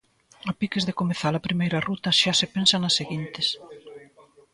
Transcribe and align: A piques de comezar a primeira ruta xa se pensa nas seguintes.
A 0.51 0.53
piques 0.59 0.85
de 0.87 0.97
comezar 0.99 1.33
a 1.35 1.45
primeira 1.47 1.83
ruta 1.89 2.09
xa 2.19 2.31
se 2.39 2.47
pensa 2.55 2.75
nas 2.81 2.95
seguintes. 2.99 3.47